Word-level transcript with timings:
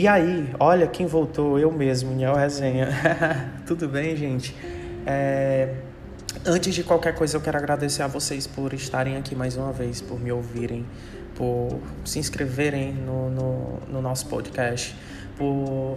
E 0.00 0.06
aí, 0.06 0.48
olha 0.60 0.86
quem 0.86 1.06
voltou, 1.06 1.58
eu 1.58 1.72
mesmo, 1.72 2.14
Niel 2.14 2.36
Resenha. 2.36 2.86
Tudo 3.66 3.88
bem, 3.88 4.16
gente? 4.16 4.54
É... 5.04 5.74
Antes 6.46 6.72
de 6.72 6.84
qualquer 6.84 7.16
coisa, 7.16 7.36
eu 7.36 7.40
quero 7.40 7.58
agradecer 7.58 8.04
a 8.04 8.06
vocês 8.06 8.46
por 8.46 8.72
estarem 8.72 9.16
aqui 9.16 9.34
mais 9.34 9.56
uma 9.56 9.72
vez, 9.72 10.00
por 10.00 10.20
me 10.20 10.30
ouvirem, 10.30 10.86
por 11.34 11.80
se 12.04 12.20
inscreverem 12.20 12.92
no, 12.92 13.28
no, 13.28 13.80
no 13.88 14.00
nosso 14.00 14.26
podcast, 14.26 14.94
por 15.36 15.96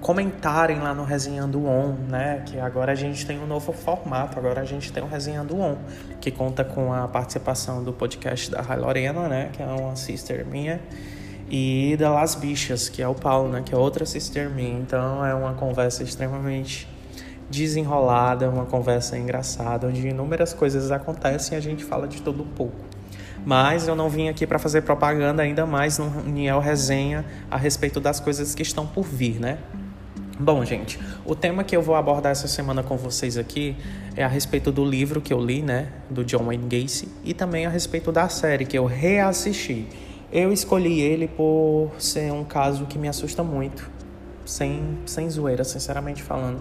comentarem 0.00 0.78
lá 0.78 0.94
no 0.94 1.02
Resenhando 1.02 1.66
On, 1.66 1.96
né? 2.08 2.44
Que 2.46 2.60
agora 2.60 2.92
a 2.92 2.94
gente 2.94 3.26
tem 3.26 3.40
um 3.40 3.48
novo 3.48 3.72
formato, 3.72 4.38
agora 4.38 4.60
a 4.60 4.64
gente 4.64 4.92
tem 4.92 5.02
o 5.02 5.08
Resenhando 5.08 5.60
On, 5.60 5.76
que 6.20 6.30
conta 6.30 6.62
com 6.62 6.92
a 6.92 7.08
participação 7.08 7.82
do 7.82 7.92
podcast 7.92 8.48
da 8.48 8.62
Rai 8.62 8.78
Lorena, 8.78 9.26
né? 9.26 9.50
Que 9.52 9.60
é 9.60 9.66
uma 9.66 9.96
sister 9.96 10.46
minha, 10.46 10.80
e 11.50 11.96
da 11.98 12.10
Las 12.10 12.34
Bichas, 12.34 12.88
que 12.88 13.02
é 13.02 13.08
o 13.08 13.14
Paulo, 13.14 13.50
né? 13.50 13.62
Que 13.64 13.74
é 13.74 13.78
outra 13.78 14.06
sister 14.06 14.50
minha. 14.50 14.78
Então 14.78 15.24
é 15.24 15.34
uma 15.34 15.54
conversa 15.54 16.02
extremamente 16.02 16.88
desenrolada, 17.50 18.48
uma 18.48 18.64
conversa 18.64 19.18
engraçada, 19.18 19.86
onde 19.86 20.06
inúmeras 20.06 20.52
coisas 20.52 20.90
acontecem 20.90 21.54
e 21.54 21.58
a 21.58 21.60
gente 21.60 21.84
fala 21.84 22.08
de 22.08 22.22
todo 22.22 22.42
um 22.42 22.48
pouco. 22.48 22.76
Mas 23.44 23.86
eu 23.86 23.94
não 23.94 24.08
vim 24.08 24.28
aqui 24.28 24.46
para 24.46 24.58
fazer 24.58 24.82
propaganda 24.82 25.42
ainda 25.42 25.66
mais 25.66 25.98
no 25.98 26.08
Niel 26.22 26.60
Resenha 26.60 27.24
a 27.50 27.56
respeito 27.56 28.00
das 28.00 28.18
coisas 28.18 28.54
que 28.54 28.62
estão 28.62 28.86
por 28.86 29.04
vir, 29.04 29.38
né? 29.38 29.58
Bom, 30.38 30.64
gente, 30.64 30.98
o 31.24 31.36
tema 31.36 31.62
que 31.62 31.76
eu 31.76 31.82
vou 31.82 31.94
abordar 31.94 32.32
essa 32.32 32.48
semana 32.48 32.82
com 32.82 32.96
vocês 32.96 33.38
aqui 33.38 33.76
é 34.16 34.24
a 34.24 34.28
respeito 34.28 34.72
do 34.72 34.84
livro 34.84 35.20
que 35.20 35.32
eu 35.32 35.40
li, 35.40 35.62
né, 35.62 35.92
do 36.10 36.24
John 36.24 36.46
Wayne 36.46 36.66
Gacy, 36.66 37.08
e 37.22 37.32
também 37.32 37.66
a 37.66 37.68
respeito 37.68 38.10
da 38.10 38.28
série 38.28 38.64
que 38.64 38.76
eu 38.76 38.84
reassisti. 38.84 39.86
Eu 40.34 40.52
escolhi 40.52 41.00
ele 41.00 41.28
por 41.28 41.92
ser 41.96 42.32
um 42.32 42.42
caso 42.42 42.86
que 42.86 42.98
me 42.98 43.06
assusta 43.06 43.44
muito, 43.44 43.88
sem, 44.44 44.98
sem 45.06 45.30
zoeira, 45.30 45.62
sinceramente 45.62 46.24
falando. 46.24 46.60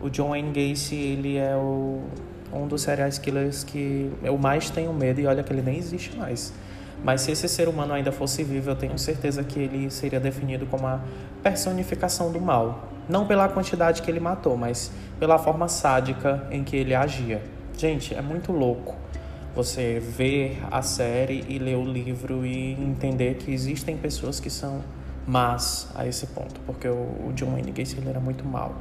O 0.00 0.08
John 0.08 0.28
Wayne 0.28 0.52
Gacy, 0.52 0.94
ele 0.94 1.36
é 1.36 1.56
o 1.56 2.04
um 2.52 2.68
dos 2.68 2.82
serial 2.82 3.10
killers 3.10 3.64
que 3.64 4.12
eu 4.22 4.38
mais 4.38 4.70
tenho 4.70 4.92
medo 4.92 5.20
e 5.20 5.26
olha 5.26 5.42
que 5.42 5.52
ele 5.52 5.60
nem 5.60 5.76
existe 5.76 6.16
mais. 6.16 6.52
Mas 7.02 7.22
se 7.22 7.32
esse 7.32 7.48
ser 7.48 7.66
humano 7.66 7.92
ainda 7.92 8.12
fosse 8.12 8.44
vivo, 8.44 8.70
eu 8.70 8.76
tenho 8.76 8.96
certeza 8.96 9.42
que 9.42 9.58
ele 9.58 9.90
seria 9.90 10.20
definido 10.20 10.64
como 10.66 10.86
a 10.86 11.00
personificação 11.42 12.30
do 12.30 12.40
mal. 12.40 12.90
Não 13.08 13.26
pela 13.26 13.48
quantidade 13.48 14.02
que 14.02 14.10
ele 14.10 14.20
matou, 14.20 14.56
mas 14.56 14.92
pela 15.18 15.36
forma 15.36 15.66
sádica 15.66 16.46
em 16.48 16.62
que 16.62 16.76
ele 16.76 16.94
agia. 16.94 17.42
Gente, 17.76 18.14
é 18.14 18.22
muito 18.22 18.52
louco 18.52 18.94
você 19.54 20.00
ver 20.00 20.58
a 20.70 20.82
série 20.82 21.44
e 21.48 21.58
ler 21.58 21.76
o 21.76 21.84
livro 21.84 22.44
e 22.46 22.72
entender 22.72 23.34
que 23.34 23.52
existem 23.52 23.96
pessoas 23.96 24.38
que 24.40 24.50
são 24.50 24.82
más 25.26 25.88
a 25.94 26.06
esse 26.06 26.26
ponto, 26.28 26.60
porque 26.66 26.88
o 26.88 27.32
John 27.34 27.52
Wayne 27.52 27.70
Gacy 27.70 27.98
ele 27.98 28.08
era 28.08 28.20
muito 28.20 28.44
mal. 28.44 28.74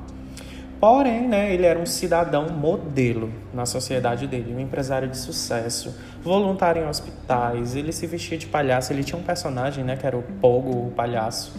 Porém, 0.80 1.28
né, 1.28 1.54
ele 1.54 1.66
era 1.66 1.78
um 1.78 1.86
cidadão 1.86 2.50
modelo 2.50 3.30
na 3.54 3.66
sociedade 3.66 4.26
dele, 4.28 4.54
um 4.56 4.62
empresário 4.62 5.10
de 5.10 5.18
sucesso, 5.18 5.94
voluntário 6.24 6.82
em 6.82 6.88
hospitais, 6.88 7.76
ele 7.76 7.92
se 7.92 8.08
vestia 8.08 8.38
de 8.38 8.48
palhaço, 8.48 8.94
ele 8.94 9.04
tinha 9.04 9.20
um 9.20 9.24
personagem, 9.24 9.84
né, 9.84 9.98
que 9.98 10.08
era 10.08 10.18
o 10.18 10.24
Pogo, 10.24 10.88
o 10.88 10.92
palhaço. 10.92 11.54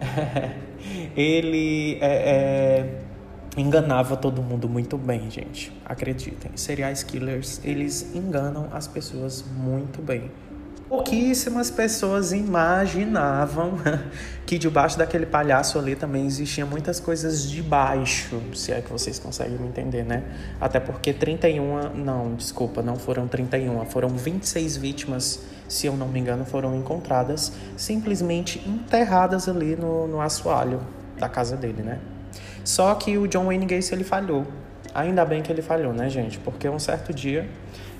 ele 1.16 1.98
é, 2.00 2.06
é, 2.06 3.00
enganava 3.56 4.16
todo 4.16 4.42
mundo 4.42 4.68
muito 4.68 4.96
bem, 4.96 5.30
gente. 5.30 5.72
Acreditem, 5.84 6.52
serial 6.56 6.92
killers, 7.06 7.60
eles 7.64 8.14
enganam 8.14 8.68
as 8.72 8.86
pessoas 8.86 9.44
muito 9.56 10.00
bem. 10.00 10.30
Pouquíssimas 10.88 11.70
pessoas 11.70 12.32
imaginavam 12.32 13.74
que 14.44 14.58
debaixo 14.58 14.98
daquele 14.98 15.24
palhaço 15.24 15.78
ali 15.78 15.94
também 15.94 16.26
existiam 16.26 16.66
muitas 16.66 16.98
coisas 16.98 17.48
de 17.48 17.62
baixo, 17.62 18.40
se 18.54 18.72
é 18.72 18.80
que 18.80 18.90
vocês 18.90 19.16
conseguem 19.16 19.56
me 19.56 19.68
entender, 19.68 20.04
né? 20.04 20.24
Até 20.60 20.80
porque 20.80 21.12
31, 21.12 21.94
não, 21.94 22.34
desculpa, 22.34 22.82
não 22.82 22.96
foram 22.96 23.28
31, 23.28 23.86
foram 23.86 24.08
26 24.08 24.76
vítimas, 24.78 25.44
se 25.68 25.86
eu 25.86 25.96
não 25.96 26.08
me 26.08 26.18
engano, 26.18 26.44
foram 26.44 26.74
encontradas 26.74 27.52
simplesmente 27.76 28.60
enterradas 28.68 29.48
ali 29.48 29.76
no, 29.76 30.08
no 30.08 30.20
assoalho 30.20 30.80
da 31.16 31.28
casa 31.28 31.56
dele, 31.56 31.84
né? 31.84 32.00
Só 32.70 32.94
que 32.94 33.18
o 33.18 33.26
John 33.26 33.46
Wayne 33.46 33.66
Gacy 33.66 33.92
ele 33.94 34.04
falhou. 34.04 34.46
Ainda 34.94 35.24
bem 35.24 35.42
que 35.42 35.50
ele 35.50 35.60
falhou, 35.60 35.92
né, 35.92 36.08
gente? 36.08 36.38
Porque 36.38 36.68
um 36.68 36.78
certo 36.78 37.12
dia, 37.12 37.48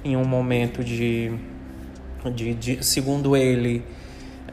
em 0.04 0.16
um 0.16 0.25
momento 0.25 0.84
de 0.84 1.32
de, 2.32 2.54
de 2.54 2.84
segundo 2.84 3.36
ele, 3.36 3.82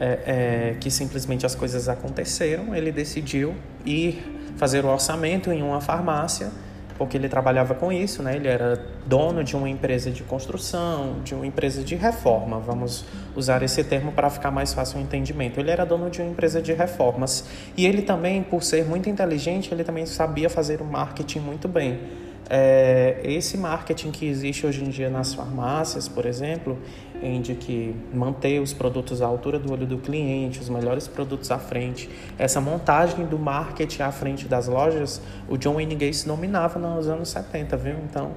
é, 0.00 0.72
é, 0.72 0.76
que 0.80 0.90
simplesmente 0.90 1.46
as 1.46 1.54
coisas 1.54 1.88
aconteceram, 1.88 2.74
ele 2.74 2.90
decidiu 2.90 3.54
ir 3.84 4.24
fazer 4.56 4.84
o 4.84 4.88
orçamento 4.88 5.52
em 5.52 5.62
uma 5.62 5.80
farmácia, 5.80 6.50
porque 6.98 7.16
ele 7.16 7.28
trabalhava 7.28 7.74
com 7.74 7.92
isso, 7.92 8.22
né? 8.22 8.34
Ele 8.36 8.48
era 8.48 8.84
dono 9.06 9.44
de 9.44 9.56
uma 9.56 9.68
empresa 9.68 10.10
de 10.10 10.24
construção, 10.24 11.20
de 11.24 11.34
uma 11.34 11.46
empresa 11.46 11.82
de 11.82 11.94
reforma, 11.94 12.58
vamos 12.58 13.04
usar 13.36 13.62
esse 13.62 13.84
termo 13.84 14.10
para 14.10 14.28
ficar 14.28 14.50
mais 14.50 14.74
fácil 14.74 14.98
o 14.98 15.02
entendimento. 15.02 15.60
Ele 15.60 15.70
era 15.70 15.86
dono 15.86 16.10
de 16.10 16.20
uma 16.20 16.30
empresa 16.30 16.60
de 16.60 16.72
reformas 16.72 17.44
e 17.76 17.86
ele 17.86 18.02
também, 18.02 18.42
por 18.42 18.62
ser 18.62 18.84
muito 18.84 19.08
inteligente, 19.08 19.72
ele 19.72 19.84
também 19.84 20.04
sabia 20.04 20.50
fazer 20.50 20.82
o 20.82 20.84
marketing 20.84 21.38
muito 21.38 21.68
bem. 21.68 22.27
É, 22.50 23.20
esse 23.22 23.58
marketing 23.58 24.10
que 24.10 24.26
existe 24.26 24.66
hoje 24.66 24.82
em 24.82 24.88
dia 24.88 25.10
nas 25.10 25.34
farmácias, 25.34 26.08
por 26.08 26.24
exemplo, 26.24 26.78
em 27.22 27.42
de 27.42 27.54
que 27.54 27.94
manter 28.12 28.60
os 28.60 28.72
produtos 28.72 29.20
à 29.20 29.26
altura 29.26 29.58
do 29.58 29.70
olho 29.72 29.86
do 29.86 29.98
cliente, 29.98 30.60
os 30.60 30.68
melhores 30.68 31.06
produtos 31.06 31.50
à 31.50 31.58
frente, 31.58 32.08
essa 32.38 32.60
montagem 32.60 33.26
do 33.26 33.38
marketing 33.38 34.02
à 34.02 34.10
frente 34.10 34.48
das 34.48 34.66
lojas, 34.66 35.20
o 35.46 35.58
John 35.58 35.74
Wayne 35.74 35.94
Gacy 35.94 36.26
dominava 36.26 36.78
nos 36.78 37.06
anos 37.08 37.28
70, 37.28 37.76
viu? 37.76 37.96
Então, 38.08 38.32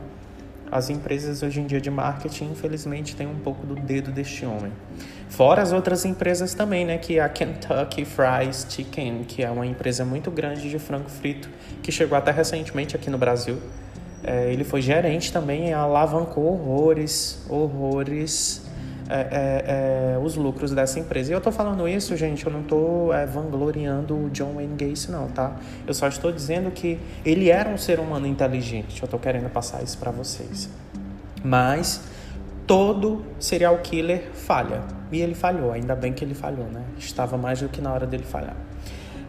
as 0.72 0.90
empresas 0.90 1.44
hoje 1.44 1.60
em 1.60 1.66
dia 1.66 1.82
de 1.82 1.92
marketing, 1.92 2.52
infelizmente, 2.52 3.16
têm 3.16 3.28
um 3.28 3.40
pouco 3.40 3.66
do 3.66 3.76
dedo 3.76 4.12
deste 4.12 4.46
homem. 4.46 4.72
Fora 5.30 5.62
as 5.62 5.74
outras 5.74 6.06
empresas 6.06 6.54
também, 6.54 6.86
né? 6.86 6.98
Que 6.98 7.20
é 7.20 7.22
a 7.22 7.30
Kentucky 7.30 8.06
Fried 8.06 8.56
Chicken, 8.70 9.26
que 9.26 9.44
é 9.44 9.50
uma 9.50 9.66
empresa 9.66 10.06
muito 10.06 10.32
grande 10.32 10.70
de 10.70 10.80
frango 10.80 11.10
frito, 11.10 11.50
que 11.84 11.92
chegou 11.92 12.18
até 12.18 12.32
recentemente 12.32 12.96
aqui 12.96 13.10
no 13.10 13.18
Brasil. 13.18 13.58
É, 14.24 14.52
ele 14.52 14.64
foi 14.64 14.82
gerente 14.82 15.32
também 15.34 15.70
e 15.70 15.74
alavancou 15.74 16.46
horrores, 16.46 17.44
horrores 17.50 18.62
é, 19.10 19.16
é, 19.16 20.16
é, 20.16 20.20
os 20.20 20.36
lucros 20.36 20.72
dessa 20.72 21.00
empresa. 21.00 21.32
E 21.32 21.34
eu 21.34 21.40
estou 21.40 21.52
falando 21.52 21.88
isso, 21.88 22.16
gente, 22.16 22.46
eu 22.46 22.52
não 22.52 22.62
estou 22.62 23.14
é, 23.14 23.26
vangloriando 23.26 24.16
o 24.16 24.30
John 24.30 24.54
Wayne 24.54 24.76
Gacy, 24.76 25.12
não, 25.12 25.28
tá? 25.28 25.56
Eu 25.86 25.94
só 25.94 26.08
estou 26.08 26.32
dizendo 26.32 26.72
que 26.72 27.00
ele 27.26 27.50
era 27.50 27.70
um 27.70 27.78
ser 27.78 28.00
humano 28.00 28.28
inteligente. 28.28 29.02
Eu 29.02 29.06
estou 29.06 29.20
querendo 29.20 29.50
passar 29.50 29.84
isso 29.84 29.98
para 29.98 30.12
vocês. 30.12 30.70
Mas 31.44 32.04
todo 32.68 33.26
serial 33.40 33.78
killer 33.80 34.30
falha. 34.34 34.82
E 35.12 35.20
ele 35.20 35.36
falhou, 35.36 35.74
ainda 35.74 35.94
bem 35.94 36.14
que 36.14 36.24
ele 36.24 36.36
falhou, 36.36 36.68
né? 36.68 36.84
Estava 36.98 37.38
mais 37.38 37.60
do 37.60 37.68
que 37.68 37.82
na 37.82 37.92
hora 37.92 38.08
dele 38.08 38.24
falhar 38.24 38.56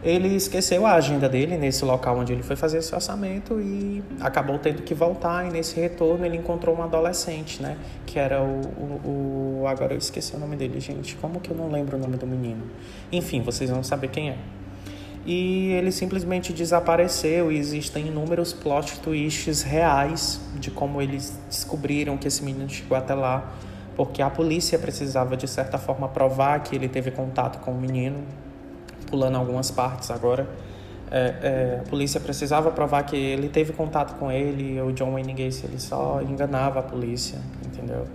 ele 0.03 0.35
esqueceu 0.35 0.85
a 0.85 0.93
agenda 0.93 1.29
dele 1.29 1.57
nesse 1.57 1.85
local 1.85 2.17
onde 2.17 2.33
ele 2.33 2.43
foi 2.43 2.57
fazer 2.57 2.79
esse 2.79 2.93
orçamento 2.93 3.59
e 3.61 4.03
acabou 4.19 4.59
tendo 4.59 4.81
que 4.81 4.93
voltar. 4.93 5.47
E 5.47 5.49
nesse 5.49 5.79
retorno 5.79 6.25
ele 6.25 6.35
encontrou 6.35 6.75
um 6.75 6.83
adolescente, 6.83 7.61
né? 7.61 7.77
Que 8.05 8.19
era 8.19 8.41
o, 8.41 8.61
o, 8.61 9.61
o, 9.61 9.67
Agora 9.67 9.93
eu 9.93 9.97
esqueci 9.97 10.35
o 10.35 10.39
nome 10.39 10.57
dele, 10.57 10.79
gente. 10.81 11.15
Como 11.15 11.39
que 11.39 11.51
eu 11.51 11.55
não 11.55 11.71
lembro 11.71 11.95
o 11.95 11.99
nome 11.99 12.17
do 12.17 12.27
menino? 12.27 12.63
Enfim, 13.11 13.41
vocês 13.41 13.69
vão 13.69 13.81
saber 13.81 14.09
quem 14.09 14.31
é. 14.31 14.37
E 15.25 15.71
ele 15.71 15.89
simplesmente 15.89 16.51
desapareceu 16.51 17.49
e 17.49 17.57
existem 17.57 18.07
inúmeros 18.07 18.51
plot 18.51 18.99
twists 18.99 19.61
reais 19.61 20.41
de 20.59 20.69
como 20.69 21.01
eles 21.01 21.39
descobriram 21.47 22.17
que 22.17 22.27
esse 22.27 22.43
menino 22.43 22.69
chegou 22.69 22.97
até 22.97 23.13
lá. 23.13 23.53
Porque 23.95 24.21
a 24.21 24.29
polícia 24.29 24.77
precisava, 24.77 25.37
de 25.37 25.47
certa 25.47 25.77
forma, 25.77 26.09
provar 26.09 26.59
que 26.61 26.75
ele 26.75 26.89
teve 26.89 27.09
contato 27.09 27.59
com 27.59 27.71
o 27.71 27.79
menino 27.79 28.17
pulando 29.13 29.35
algumas 29.35 29.69
partes 29.69 30.09
agora. 30.09 30.47
É, 31.11 31.17
é, 31.19 31.81
a 31.85 31.87
polícia 31.87 32.19
precisava 32.19 32.71
provar 32.71 33.03
que 33.03 33.15
ele 33.15 33.47
teve 33.47 33.71
contato 33.71 34.17
com 34.17 34.31
ele, 34.31 34.81
o 34.81 34.91
John 34.91 35.11
Wayne 35.11 35.33
Gacy 35.33 35.67
ele 35.67 35.79
só 35.79 36.19
enganava 36.23 36.79
a 36.79 36.81
polícia, 36.81 37.37
entendeu? 37.63 38.07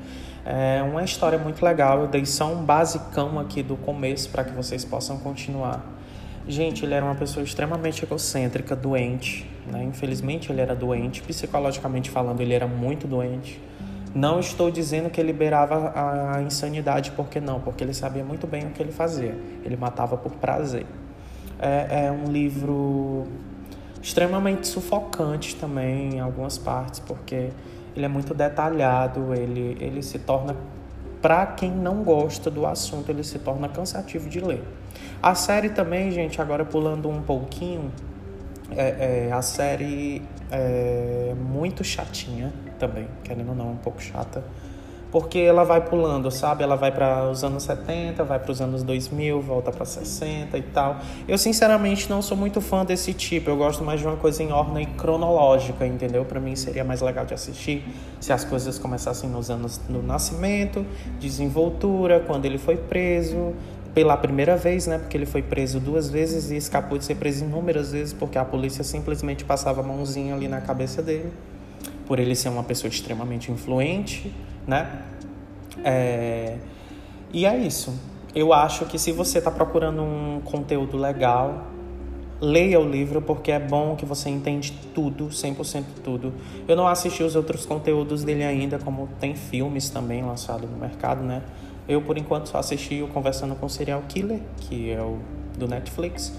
É 0.44 0.82
uma 0.82 1.04
história 1.04 1.38
muito 1.38 1.64
legal, 1.64 2.00
eu 2.00 2.08
dei 2.08 2.26
só 2.26 2.52
um 2.52 2.64
basicão 2.64 3.38
aqui 3.38 3.62
do 3.62 3.76
começo 3.76 4.28
para 4.30 4.42
que 4.42 4.50
vocês 4.50 4.84
possam 4.84 5.18
continuar. 5.18 5.86
Gente, 6.48 6.84
ele 6.84 6.94
era 6.94 7.04
uma 7.04 7.14
pessoa 7.14 7.44
extremamente 7.44 8.02
egocêntrica, 8.04 8.74
doente, 8.74 9.48
né? 9.70 9.84
Infelizmente 9.84 10.50
ele 10.50 10.60
era 10.60 10.74
doente, 10.74 11.22
psicologicamente 11.22 12.10
falando 12.10 12.40
ele 12.40 12.54
era 12.54 12.66
muito 12.66 13.06
doente. 13.06 13.60
Não 14.14 14.40
estou 14.40 14.70
dizendo 14.70 15.10
que 15.10 15.22
liberava 15.22 15.92
a 15.94 16.42
insanidade, 16.42 17.12
porque 17.12 17.40
não, 17.40 17.60
porque 17.60 17.84
ele 17.84 17.94
sabia 17.94 18.24
muito 18.24 18.46
bem 18.46 18.66
o 18.66 18.70
que 18.70 18.82
ele 18.82 18.92
fazia. 18.92 19.36
Ele 19.64 19.76
matava 19.76 20.16
por 20.16 20.32
prazer. 20.32 20.86
É, 21.58 22.06
é 22.06 22.12
um 22.12 22.30
livro 22.30 23.26
extremamente 24.02 24.66
sufocante 24.66 25.56
também 25.56 26.14
em 26.14 26.20
algumas 26.20 26.56
partes, 26.56 27.00
porque 27.00 27.50
ele 27.94 28.04
é 28.04 28.08
muito 28.08 28.32
detalhado, 28.32 29.34
ele, 29.34 29.76
ele 29.80 30.02
se 30.02 30.18
torna 30.18 30.56
para 31.20 31.46
quem 31.46 31.70
não 31.70 32.04
gosta 32.04 32.50
do 32.50 32.64
assunto, 32.64 33.10
ele 33.10 33.24
se 33.24 33.38
torna 33.40 33.68
cansativo 33.68 34.28
de 34.28 34.40
ler. 34.40 34.62
A 35.20 35.34
série 35.34 35.68
também, 35.68 36.10
gente, 36.12 36.40
agora 36.40 36.64
pulando 36.64 37.08
um 37.08 37.20
pouquinho, 37.20 37.90
é, 38.70 39.26
é, 39.28 39.32
a 39.32 39.42
série 39.42 40.22
é 40.50 41.27
muito 41.58 41.82
chatinha 41.82 42.52
também, 42.78 43.08
querendo 43.24 43.50
ou 43.50 43.54
não, 43.54 43.72
um 43.72 43.76
pouco 43.76 44.00
chata 44.00 44.44
porque 45.10 45.38
ela 45.38 45.64
vai 45.64 45.80
pulando, 45.80 46.30
sabe? 46.30 46.62
Ela 46.62 46.76
vai 46.76 46.92
para 46.92 47.30
os 47.30 47.42
anos 47.42 47.62
70, 47.62 48.22
vai 48.24 48.38
para 48.38 48.52
os 48.52 48.60
anos 48.60 48.82
2000, 48.82 49.40
volta 49.40 49.70
para 49.72 49.84
60 49.84 50.56
e 50.58 50.62
tal. 50.62 50.98
Eu 51.26 51.38
sinceramente 51.38 52.10
não 52.10 52.20
sou 52.20 52.36
muito 52.36 52.60
fã 52.60 52.84
desse 52.84 53.14
tipo. 53.14 53.48
Eu 53.48 53.56
gosto 53.56 53.82
mais 53.82 54.00
de 54.00 54.06
uma 54.06 54.16
coisa 54.16 54.42
em 54.42 54.52
ordem 54.52 54.86
cronológica, 54.96 55.86
entendeu? 55.86 56.24
Para 56.24 56.40
mim 56.40 56.54
seria 56.54 56.84
mais 56.84 57.00
legal 57.00 57.24
de 57.24 57.34
assistir 57.34 57.84
se 58.20 58.32
as 58.32 58.44
coisas 58.44 58.78
começassem 58.78 59.30
nos 59.30 59.50
anos 59.50 59.78
do 59.88 60.02
nascimento, 60.02 60.84
desenvoltura, 61.18 62.20
quando 62.20 62.44
ele 62.44 62.58
foi 62.58 62.76
preso, 62.76 63.54
pela 63.94 64.16
primeira 64.16 64.56
vez, 64.56 64.86
né? 64.86 64.98
Porque 64.98 65.16
ele 65.16 65.26
foi 65.26 65.42
preso 65.42 65.80
duas 65.80 66.10
vezes 66.10 66.50
e 66.50 66.56
escapou 66.56 66.98
de 66.98 67.04
ser 67.04 67.14
preso 67.14 67.44
inúmeras 67.44 67.92
vezes 67.92 68.12
porque 68.12 68.38
a 68.38 68.44
polícia 68.44 68.84
simplesmente 68.84 69.44
passava 69.44 69.80
a 69.80 69.82
mãozinha 69.82 70.34
ali 70.34 70.46
na 70.46 70.60
cabeça 70.60 71.02
dele, 71.02 71.32
por 72.08 72.18
ele 72.18 72.34
ser 72.34 72.48
uma 72.48 72.64
pessoa 72.64 72.88
extremamente 72.88 73.52
influente 73.52 74.34
né? 74.68 75.02
É... 75.82 76.58
E 77.32 77.46
é 77.46 77.56
isso. 77.56 77.98
Eu 78.34 78.52
acho 78.52 78.84
que 78.84 78.98
se 78.98 79.10
você 79.10 79.38
está 79.38 79.50
procurando 79.50 80.02
um 80.02 80.40
conteúdo 80.44 80.98
legal, 80.98 81.64
leia 82.38 82.78
o 82.78 82.88
livro 82.88 83.22
porque 83.22 83.50
é 83.50 83.58
bom 83.58 83.96
que 83.96 84.04
você 84.04 84.28
entende 84.28 84.72
tudo, 84.94 85.28
100% 85.28 85.84
tudo. 86.04 86.34
Eu 86.68 86.76
não 86.76 86.86
assisti 86.86 87.22
os 87.22 87.34
outros 87.34 87.64
conteúdos 87.64 88.22
dele 88.22 88.44
ainda, 88.44 88.78
como 88.78 89.08
tem 89.18 89.34
filmes 89.34 89.88
também 89.88 90.22
lançados 90.22 90.70
no 90.70 90.76
mercado, 90.76 91.24
né? 91.24 91.42
Eu, 91.88 92.02
por 92.02 92.18
enquanto, 92.18 92.50
só 92.50 92.58
assisti 92.58 93.02
o 93.02 93.08
Conversando 93.08 93.54
com 93.54 93.64
o 93.64 93.70
Serial 93.70 94.02
Killer, 94.06 94.40
que 94.60 94.90
é 94.90 95.00
o 95.00 95.18
do 95.56 95.66
Netflix. 95.66 96.34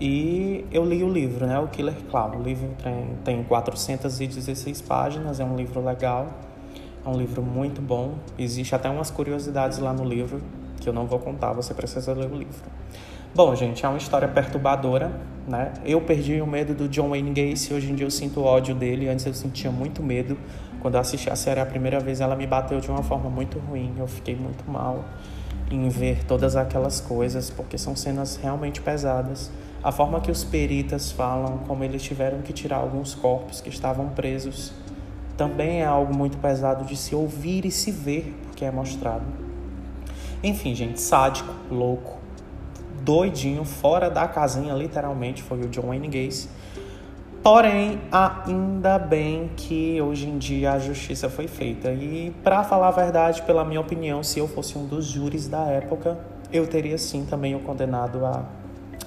E 0.00 0.64
eu 0.72 0.84
li 0.84 1.02
o 1.04 1.08
livro, 1.08 1.46
né? 1.46 1.58
O 1.58 1.68
Killer 1.68 1.96
Clown. 2.10 2.38
O 2.38 2.42
livro 2.42 2.68
tem, 2.82 3.16
tem 3.24 3.44
416 3.44 4.80
páginas, 4.82 5.40
é 5.40 5.44
um 5.44 5.56
livro 5.56 5.84
legal. 5.84 6.28
É 7.04 7.08
um 7.08 7.16
livro 7.16 7.42
muito 7.42 7.80
bom. 7.80 8.14
Existe 8.38 8.74
até 8.74 8.88
umas 8.88 9.10
curiosidades 9.10 9.78
lá 9.78 9.92
no 9.92 10.04
livro 10.04 10.40
que 10.84 10.88
eu 10.88 10.92
não 10.92 11.06
vou 11.06 11.18
contar, 11.18 11.52
você 11.52 11.72
precisa 11.72 12.12
ler 12.12 12.30
o 12.30 12.36
livro. 12.36 12.70
Bom, 13.34 13.54
gente, 13.56 13.84
é 13.84 13.88
uma 13.88 13.98
história 13.98 14.28
perturbadora, 14.28 15.10
né? 15.48 15.72
Eu 15.84 16.00
perdi 16.00 16.40
o 16.40 16.46
medo 16.46 16.74
do 16.74 16.88
John 16.88 17.08
Wayne 17.08 17.30
Gacy, 17.30 17.74
hoje 17.74 17.90
em 17.90 17.94
dia 17.94 18.06
eu 18.06 18.10
sinto 18.10 18.42
ódio 18.42 18.74
dele. 18.74 19.08
Antes 19.08 19.26
eu 19.26 19.34
sentia 19.34 19.70
muito 19.72 20.02
medo. 20.02 20.38
Quando 20.80 20.94
eu 20.94 21.00
assisti 21.00 21.30
a 21.30 21.34
série 21.34 21.58
a 21.58 21.66
primeira 21.66 21.98
vez, 21.98 22.20
ela 22.20 22.36
me 22.36 22.46
bateu 22.46 22.78
de 22.78 22.88
uma 22.90 23.02
forma 23.02 23.28
muito 23.30 23.58
ruim. 23.58 23.94
Eu 23.98 24.06
fiquei 24.06 24.36
muito 24.36 24.70
mal 24.70 25.04
em 25.70 25.88
ver 25.88 26.24
todas 26.24 26.54
aquelas 26.54 27.00
coisas, 27.00 27.50
porque 27.50 27.76
são 27.76 27.96
cenas 27.96 28.36
realmente 28.36 28.80
pesadas. 28.80 29.50
A 29.84 29.92
forma 29.92 30.18
que 30.18 30.30
os 30.30 30.42
peritas 30.42 31.12
falam, 31.12 31.58
como 31.68 31.84
eles 31.84 32.02
tiveram 32.02 32.40
que 32.40 32.54
tirar 32.54 32.78
alguns 32.78 33.14
corpos 33.14 33.60
que 33.60 33.68
estavam 33.68 34.08
presos 34.08 34.72
também 35.36 35.82
é 35.82 35.84
algo 35.84 36.16
muito 36.16 36.38
pesado 36.38 36.86
de 36.86 36.96
se 36.96 37.14
ouvir 37.14 37.66
e 37.66 37.70
se 37.70 37.90
ver, 37.90 38.34
porque 38.44 38.64
é 38.64 38.70
mostrado. 38.70 39.26
Enfim, 40.42 40.74
gente, 40.74 40.98
sádico, 41.02 41.52
louco, 41.70 42.16
doidinho, 43.02 43.62
fora 43.66 44.08
da 44.08 44.26
casinha, 44.26 44.72
literalmente, 44.72 45.42
foi 45.42 45.60
o 45.60 45.68
John 45.68 45.88
Wayne 45.88 46.08
Gacy. 46.08 46.48
Porém, 47.42 48.00
ainda 48.10 48.98
bem 48.98 49.50
que 49.54 50.00
hoje 50.00 50.26
em 50.26 50.38
dia 50.38 50.72
a 50.72 50.78
justiça 50.78 51.28
foi 51.28 51.46
feita. 51.46 51.92
E, 51.92 52.34
para 52.42 52.64
falar 52.64 52.88
a 52.88 52.90
verdade, 52.90 53.42
pela 53.42 53.62
minha 53.66 53.82
opinião, 53.82 54.22
se 54.22 54.38
eu 54.38 54.48
fosse 54.48 54.78
um 54.78 54.86
dos 54.86 55.04
júris 55.04 55.46
da 55.46 55.64
época, 55.64 56.16
eu 56.50 56.66
teria 56.66 56.96
sim 56.96 57.26
também 57.26 57.54
o 57.54 57.60
condenado 57.60 58.24
a, 58.24 58.44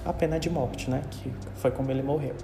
a 0.06 0.14
pena 0.14 0.40
de 0.40 0.50
morte, 0.50 0.90
né? 0.90 1.02
Que 1.10 1.32
foi 1.56 1.72
como 1.72 1.92
ele 1.92 2.02
morreu. 2.02 2.36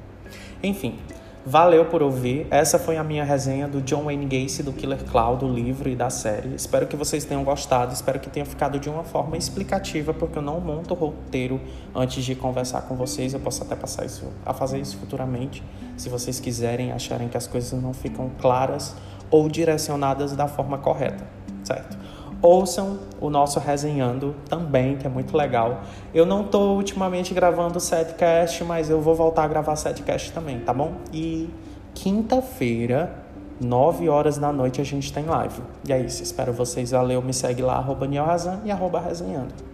Enfim, 0.61 0.99
Valeu 1.45 1.83
por 1.83 2.01
ouvir. 2.01 2.47
Essa 2.49 2.79
foi 2.79 2.95
a 2.95 3.03
minha 3.03 3.25
resenha 3.25 3.67
do 3.67 3.81
John 3.81 4.03
Wayne 4.03 4.25
Gacy, 4.25 4.63
do 4.63 4.71
Killer 4.71 5.03
Cloud, 5.03 5.45
do 5.45 5.53
livro 5.53 5.89
e 5.89 5.95
da 5.95 6.09
série. 6.09 6.55
Espero 6.55 6.87
que 6.87 6.95
vocês 6.95 7.25
tenham 7.25 7.43
gostado. 7.43 7.93
Espero 7.93 8.17
que 8.17 8.29
tenha 8.29 8.45
ficado 8.45 8.79
de 8.79 8.89
uma 8.89 9.03
forma 9.03 9.35
explicativa, 9.35 10.13
porque 10.13 10.37
eu 10.37 10.41
não 10.41 10.61
monto 10.61 10.93
roteiro 10.93 11.59
antes 11.93 12.23
de 12.23 12.33
conversar 12.33 12.83
com 12.83 12.95
vocês. 12.95 13.33
Eu 13.33 13.41
posso 13.41 13.61
até 13.61 13.75
passar 13.75 14.05
isso, 14.05 14.25
a 14.45 14.53
fazer 14.53 14.79
isso 14.79 14.95
futuramente, 14.95 15.61
se 15.97 16.07
vocês 16.07 16.39
quiserem, 16.39 16.93
acharem 16.93 17.27
que 17.27 17.35
as 17.35 17.45
coisas 17.45 17.81
não 17.81 17.93
ficam 17.93 18.31
claras 18.39 18.95
ou 19.29 19.49
direcionadas 19.49 20.33
da 20.37 20.47
forma 20.47 20.77
correta, 20.77 21.27
certo? 21.65 21.97
Ouçam 22.43 22.99
o 23.21 23.29
nosso 23.29 23.57
resenhando 23.57 24.35
também, 24.49 24.97
que 24.97 25.07
é 25.07 25.09
muito 25.09 25.37
legal. 25.37 25.79
Eu 26.13 26.25
não 26.25 26.43
tô 26.43 26.73
ultimamente 26.73 27.33
gravando 27.33 27.79
setcast, 27.79 28.65
mas 28.65 28.89
eu 28.89 28.99
vou 28.99 29.15
voltar 29.15 29.45
a 29.45 29.47
gravar 29.47 29.77
setcast 29.77 30.33
também, 30.33 30.59
tá 30.59 30.73
bom? 30.73 30.91
E 31.13 31.49
quinta-feira, 31.93 33.15
9 33.61 34.09
horas 34.09 34.37
da 34.37 34.51
noite, 34.51 34.81
a 34.81 34.83
gente 34.83 35.13
tem 35.13 35.23
live. 35.23 35.61
E 35.87 35.93
é 35.93 36.01
isso, 36.01 36.21
espero 36.21 36.51
vocês. 36.51 36.91
Valeu, 36.91 37.21
me 37.21 37.33
segue 37.33 37.61
lá, 37.61 37.75
arroba 37.75 38.05
Niel 38.05 38.25
Razan 38.25 38.59
e 38.65 38.71
arroba 38.71 38.99
resenhando. 38.99 39.72